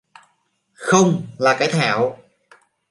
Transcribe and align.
không, 0.73 1.21
là 1.37 1.55
cái 1.59 1.67
Thảo 1.71 2.17